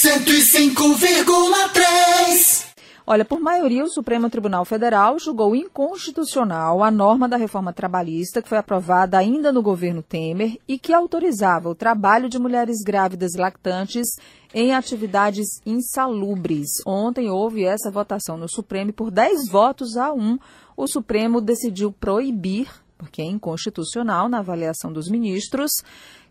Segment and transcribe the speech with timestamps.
[0.00, 2.68] 105,3.
[3.04, 8.48] Olha, por maioria, o Supremo Tribunal Federal julgou inconstitucional a norma da reforma trabalhista que
[8.48, 13.38] foi aprovada ainda no governo Temer e que autorizava o trabalho de mulheres grávidas e
[13.38, 14.06] lactantes
[14.54, 16.68] em atividades insalubres.
[16.86, 20.38] Ontem houve essa votação no Supremo e por 10 votos a 1,
[20.76, 25.72] o Supremo decidiu proibir, porque é inconstitucional na avaliação dos ministros,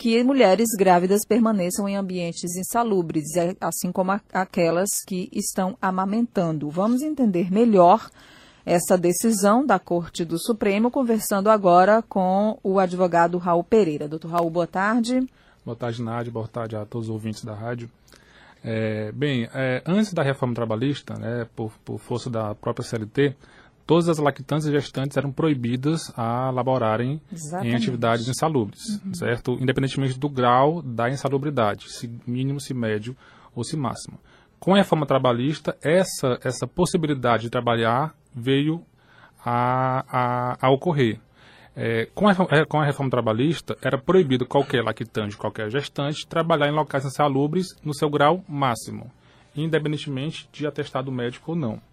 [0.00, 3.26] que mulheres grávidas permaneçam em ambientes insalubres,
[3.60, 6.70] assim como aquelas que estão amamentando.
[6.70, 8.08] Vamos entender melhor
[8.64, 14.08] essa decisão da Corte do Supremo, conversando agora com o advogado Raul Pereira.
[14.08, 15.20] Doutor Raul, boa tarde.
[15.66, 16.32] Boa tarde, Nádia.
[16.32, 17.90] Boa tarde a todos os ouvintes da rádio.
[18.64, 23.36] É, bem, é, antes da reforma trabalhista, né, por, por força da própria CLT,
[23.90, 27.72] todas as lactantes e gestantes eram proibidas a laborarem Exatamente.
[27.72, 29.12] em atividades insalubres, uhum.
[29.12, 29.58] certo?
[29.60, 33.16] Independentemente do grau da insalubridade, se mínimo, se médio
[33.52, 34.16] ou se máximo.
[34.60, 38.80] Com a reforma trabalhista, essa, essa possibilidade de trabalhar veio
[39.44, 41.18] a, a, a ocorrer.
[41.74, 46.68] É, com, a, é, com, a, reforma trabalhista, era proibido qualquer lactante, qualquer gestante, trabalhar
[46.68, 49.10] em locais insalubres no seu grau máximo,
[49.56, 51.89] independentemente de atestado médico ou não.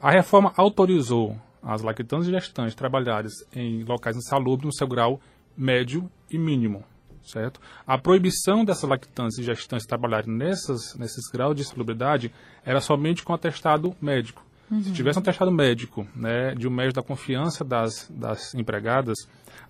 [0.00, 5.20] A reforma autorizou as lactantes e gestantes trabalhares em locais insalubres no seu grau
[5.56, 6.84] médio e mínimo,
[7.24, 7.60] certo?
[7.86, 12.32] A proibição dessas lactantes e gestantes trabalharem nessas, nesses graus de insalubridade
[12.64, 14.44] era somente com atestado médico.
[14.70, 14.82] Uhum.
[14.82, 19.16] Se tivesse um atestado médico, né, de um médico da confiança das, das empregadas,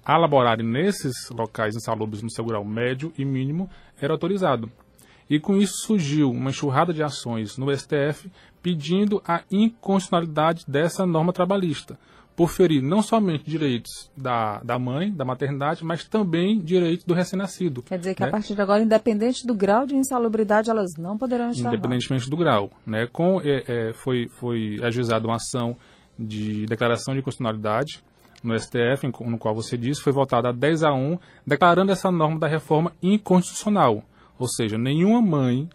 [0.04, 4.70] a laborarem nesses locais insalubres no seu grau médio e mínimo, era autorizado.
[5.28, 8.30] E com isso surgiu uma enxurrada de ações no STF
[8.62, 11.98] pedindo a inconstitucionalidade dessa norma trabalhista,
[12.34, 17.82] por ferir não somente direitos da, da mãe, da maternidade, mas também direitos do recém-nascido.
[17.82, 18.28] Quer dizer que né?
[18.28, 22.36] a partir de agora, independente do grau de insalubridade, elas não poderão estar Independentemente do
[22.36, 22.70] grau.
[22.86, 23.06] Né?
[23.06, 25.76] Com, é, é, foi, foi ajuizada uma ação
[26.18, 28.02] de declaração de constitucionalidade
[28.42, 32.38] no STF, no qual você disse, foi votada a 10 a 1, declarando essa norma
[32.38, 34.02] da reforma inconstitucional.
[34.38, 35.68] Ou seja, nenhuma mãe,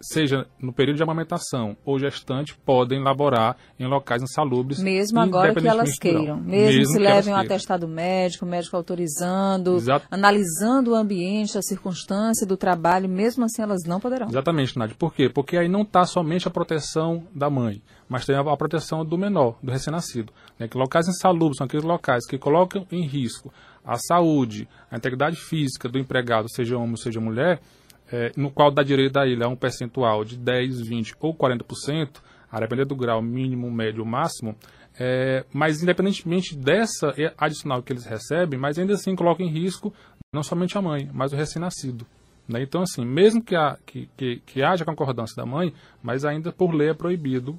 [0.00, 4.78] seja no período de amamentação ou gestante, podem laborar em locais insalubres.
[4.78, 6.36] Mesmo agora que elas queiram.
[6.36, 10.06] Mesmo, mesmo se levem um atestado médico, médico autorizando, Exato.
[10.10, 14.28] analisando o ambiente, a circunstância do trabalho, mesmo assim elas não poderão.
[14.28, 14.96] Exatamente, Nádia.
[14.98, 15.28] Por quê?
[15.28, 19.56] Porque aí não está somente a proteção da mãe, mas tem a proteção do menor,
[19.62, 20.32] do recém-nascido.
[20.58, 20.68] Né?
[20.68, 23.52] Que locais insalubres são aqueles locais que colocam em risco
[23.84, 27.60] a saúde, a integridade física do empregado, seja homem ou seja mulher,
[28.12, 32.20] é, no qual dá direito a ele um percentual de 10, 20 ou 40%,
[32.50, 34.54] a depender do grau mínimo, médio máximo,
[34.98, 39.92] é, mas independentemente dessa adicional que eles recebem, mas ainda assim coloca em risco
[40.32, 42.06] não somente a mãe, mas o recém-nascido.
[42.48, 42.62] Né?
[42.62, 43.54] Então, assim, mesmo que,
[43.86, 45.72] que, que, que, haja concordância da mãe,
[46.02, 47.58] mas ainda por lei é proibido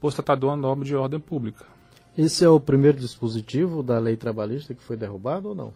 [0.00, 1.66] por tratar de uma norma de ordem pública.
[2.16, 5.72] Esse é o primeiro dispositivo da lei trabalhista que foi derrubado ou não?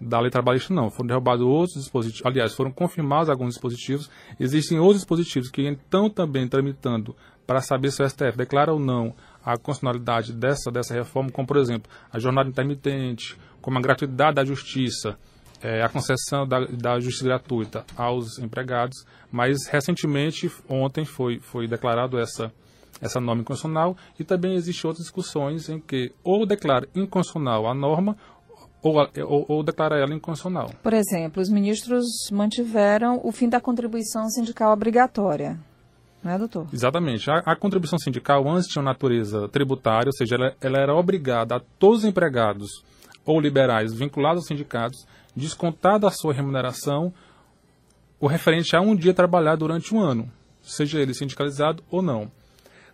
[0.00, 0.90] Da lei trabalhista, não.
[0.90, 4.10] Foram derrubados outros dispositivos, aliás, foram confirmados alguns dispositivos.
[4.38, 7.16] Existem outros dispositivos que estão também tramitando
[7.46, 11.58] para saber se o STF declara ou não a constitucionalidade dessa, dessa reforma, como, por
[11.58, 15.18] exemplo, a jornada intermitente, como a gratuidade da justiça,
[15.62, 22.18] é, a concessão da, da justiça gratuita aos empregados, mas recentemente, ontem, foi, foi declarado
[22.18, 22.52] essa,
[23.00, 28.16] essa norma inconstitucional e também existem outras discussões em que ou declara inconstitucional a norma
[28.84, 30.70] ou, ou, ou declara ela inconstitucional.
[30.82, 35.58] Por exemplo, os ministros mantiveram o fim da contribuição sindical obrigatória.
[36.22, 36.66] Não é, doutor?
[36.72, 37.30] Exatamente.
[37.30, 41.60] A, a contribuição sindical antes tinha natureza tributária, ou seja, ela, ela era obrigada a
[41.78, 42.84] todos os empregados
[43.24, 47.12] ou liberais vinculados aos sindicatos descontar da sua remuneração
[48.20, 50.30] o referente a um dia trabalhado durante um ano,
[50.62, 52.30] seja ele sindicalizado ou não.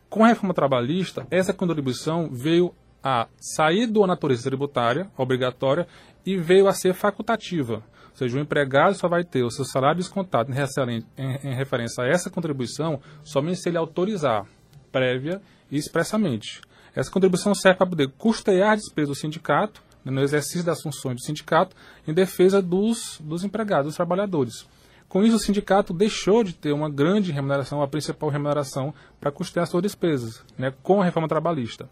[0.09, 5.87] Com a reforma trabalhista, essa contribuição veio a sair da natureza tributária, obrigatória,
[6.25, 7.83] e veio a ser facultativa.
[8.11, 12.28] Ou seja, o empregado só vai ter o seu salário descontado em, referência a essa
[12.28, 14.47] contribuição somente se ele autorizar,
[14.93, 16.61] prévia e expressamente.
[16.94, 21.17] Essa contribuição serve para poder custear a despesa do sindicato, né, no exercício das funções
[21.17, 21.75] do sindicato,
[22.06, 24.67] em defesa dos, dos empregados, dos trabalhadores.
[25.08, 29.67] Com isso, o sindicato deixou de ter uma grande remuneração, a principal remuneração, para custear
[29.67, 31.88] suas despesas, né, com a reforma trabalhista.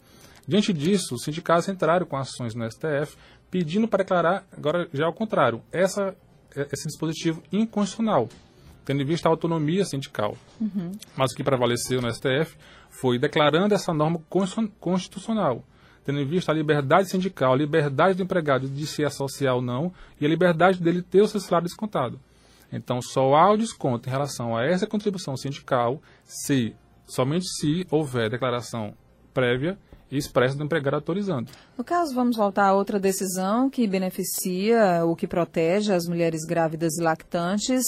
[0.49, 3.19] Diante disso, os sindicatos entraram com ações no STF
[3.51, 6.17] pedindo para declarar, agora já ao contrário, essa,
[6.73, 8.31] esse dispositivo inconstitucional,
[8.83, 10.35] tendo em vista a autonomia sindical.
[10.59, 10.93] Uhum.
[11.15, 12.57] Mas o que prevaleceu no STF
[12.89, 14.23] foi declarando essa norma
[14.81, 15.63] constitucional,
[16.03, 19.93] tendo em vista a liberdade sindical, a liberdade do empregado de se associar ou não
[20.19, 22.19] e a liberdade dele ter o seu salário descontado.
[22.73, 26.75] Então, só há o desconto em relação a essa contribuição sindical se,
[27.07, 28.95] somente se houver declaração
[29.35, 29.79] prévia
[30.17, 31.51] expressa do empregado autorizando.
[31.77, 36.97] No caso, vamos voltar a outra decisão que beneficia ou que protege as mulheres grávidas
[36.97, 37.85] e lactantes.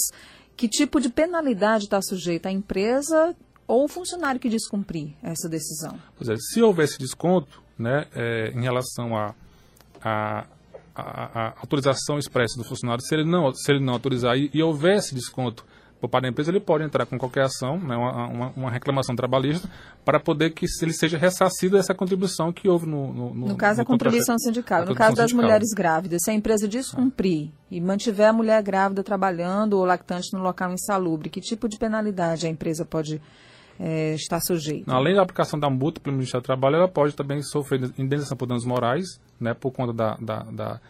[0.55, 3.35] Que tipo de penalidade está sujeita a empresa
[3.67, 5.97] ou o funcionário que descumprir essa decisão?
[6.15, 9.33] Pois é, se houvesse desconto né, é, em relação a,
[10.03, 10.45] a
[10.93, 14.61] a, a, autorização expressa do funcionário, se ele não, se ele não autorizar e, e
[14.61, 15.65] houvesse desconto
[16.01, 19.15] por parte da empresa, ele pode entrar com qualquer ação, né, uma, uma, uma, reclamação
[19.15, 19.69] trabalhista,
[20.03, 23.77] para poder que ele seja ressarcido essa contribução que houve no No, no, no caso,
[23.77, 24.83] no a contribuição sindical.
[24.83, 25.45] No caso das sindical.
[25.45, 27.67] mulheres grávidas, se a empresa descumprir ah.
[27.69, 32.47] e mantiver a mulher grávida trabalhando ou lactante no local insalubre, que tipo de penalidade
[32.47, 33.21] a empresa pode
[33.79, 34.91] é, estar sujeita?
[34.91, 38.47] Além da aplicação da multa pelo Ministério do Trabalho, ela pode também sofrer indenização por
[38.47, 39.05] danos morais,
[39.39, 40.81] né, por conta da, da, da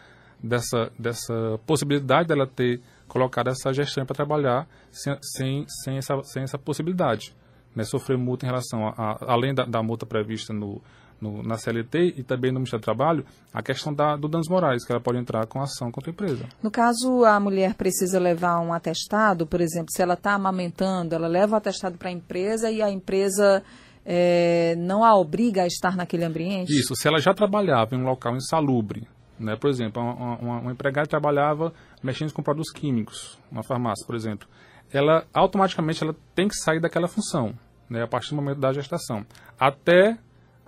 [0.42, 2.80] dessa, dessa possibilidade dela ter
[3.12, 7.34] colocado essa gestão para trabalhar sem, sem, sem, essa, sem essa possibilidade.
[7.76, 10.80] Né, sofrer multa em relação a, a além da, da, multa prevista no,
[11.20, 14.84] no, na CLT e também no Ministério do Trabalho, a questão da, do danos morais,
[14.84, 16.46] que ela pode entrar com ação contra a empresa.
[16.62, 21.28] No caso, a mulher precisa levar um atestado, por exemplo, se ela está amamentando, ela
[21.28, 23.62] leva o atestado para a empresa e a empresa
[24.04, 26.72] é, não a obriga a estar naquele ambiente?
[26.72, 29.08] Isso, se ela já trabalhava em um local insalubre,
[29.42, 29.56] né?
[29.56, 31.72] Por exemplo, uma, empregada trabalhava
[32.02, 34.48] mexendo com produtos químicos, uma farmácia, por exemplo.
[34.92, 37.54] Ela automaticamente ela tem que sair daquela função,
[37.88, 38.02] né?
[38.02, 39.26] a partir do momento da gestação,
[39.58, 40.18] até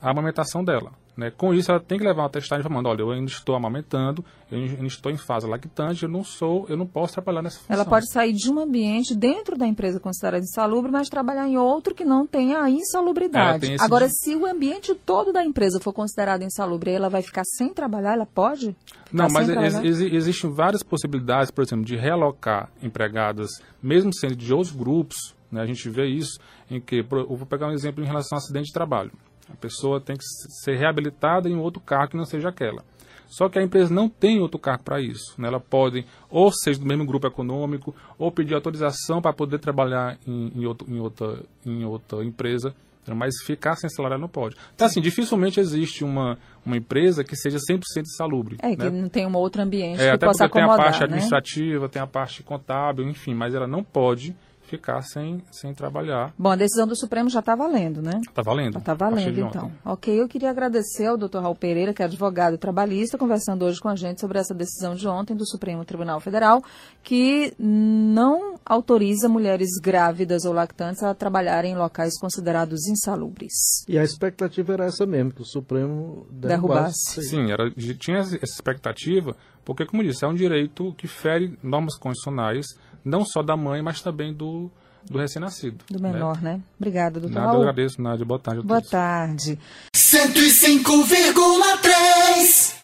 [0.01, 0.93] a amamentação dela.
[1.17, 1.31] Né?
[1.31, 4.59] Com isso, ela tem que levar uma testagem informando, olha, eu ainda estou amamentando, eu
[4.59, 7.75] ainda estou em fase lactante, eu não sou, eu não posso trabalhar nessa função.
[7.75, 11.95] Ela pode sair de um ambiente dentro da empresa considerada insalubre, mas trabalhar em outro
[11.95, 13.77] que não tenha a insalubridade.
[13.79, 18.15] Agora, se o ambiente todo da empresa for considerado insalubre, ela vai ficar sem trabalhar,
[18.15, 18.75] ela pode?
[19.13, 23.51] Não, mas ex ex existem várias possibilidades, por exemplo, de realocar empregadas,
[23.81, 25.17] mesmo sendo de outros grupos,
[25.51, 25.61] né?
[25.61, 28.67] a gente vê isso, em que, eu vou pegar um exemplo em relação ao acidente
[28.67, 29.13] de trabalho.
[29.51, 30.25] A pessoa tem que
[30.63, 32.83] ser reabilitada em outro cargo que não seja aquela.
[33.27, 35.35] Só que a empresa não tem outro cargo para isso.
[35.39, 35.49] Né?
[35.49, 40.53] Ela pode ou ser do mesmo grupo econômico, ou pedir autorização para poder trabalhar em,
[40.55, 42.75] em, outro, em, outra, em outra empresa,
[43.13, 44.57] mas ficar sem salário não pode.
[44.75, 47.81] Então, assim, dificilmente existe uma, uma empresa que seja 100%
[48.17, 48.57] salubre.
[48.63, 48.77] É, né?
[48.77, 51.05] que não tem um outro ambiente é, que possa acomodar, tem a parte né?
[51.05, 54.35] administrativa, tem a parte contábil, enfim, mas ela não pode
[54.67, 56.33] ficar sem, sem trabalhar.
[56.39, 58.21] Bom, a decisão do Supremo já está valendo, né?
[58.27, 58.79] Está valendo.
[58.79, 59.73] Está valendo, então.
[59.85, 63.89] Ok, eu queria agradecer ao doutor Raul Pereira, que é advogado trabalhista, conversando hoje com
[63.89, 66.63] a gente sobre essa decisão de ontem do Supremo Tribunal Federal,
[67.03, 73.53] que não autoriza mulheres grávidas ou lactantes a trabalharem em locais considerados insalubres.
[73.89, 77.17] E a expectativa era essa mesmo, que o Supremo derrubasse.
[77.17, 77.23] derrubasse.
[77.29, 82.67] Sim, era, tinha essa expectativa, porque, como disse, é um direito que fere normas constitucionais
[83.05, 84.64] não só da mãe, mas também do,
[85.11, 85.85] do recém-nascido.
[85.91, 86.13] Do né?
[86.13, 86.55] menor, né?
[86.55, 86.61] né?
[86.79, 87.35] Obrigada, doutor.
[87.35, 87.63] Nada, Raul.
[87.63, 88.25] eu agradeço, Nádia.
[88.25, 88.63] Boa tarde.
[88.63, 88.91] Boa todos.
[88.91, 89.59] tarde.
[89.95, 92.75] 105,3